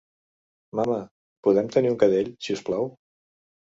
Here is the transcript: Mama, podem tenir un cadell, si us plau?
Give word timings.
Mama, 0.79 0.97
podem 1.49 1.69
tenir 1.77 1.91
un 1.93 1.99
cadell, 2.05 2.33
si 2.47 2.57
us 2.59 2.65
plau? 2.71 2.91